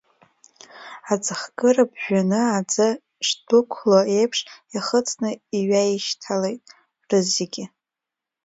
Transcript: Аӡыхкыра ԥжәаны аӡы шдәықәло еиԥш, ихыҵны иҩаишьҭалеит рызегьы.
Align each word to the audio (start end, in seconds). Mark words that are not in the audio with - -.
Аӡыхкыра 1.11 1.85
ԥжәаны 1.91 2.41
аӡы 2.57 2.87
шдәықәло 3.27 3.99
еиԥш, 4.17 4.39
ихыҵны 4.77 5.29
иҩаишьҭалеит 5.57 6.63
рызегьы. 7.09 7.65